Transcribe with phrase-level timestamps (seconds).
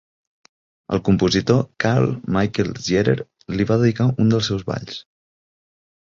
[0.95, 2.09] El compositor Karl
[2.39, 3.15] Michael Ziehrer
[3.59, 4.99] li va dedicar un dels seus balls.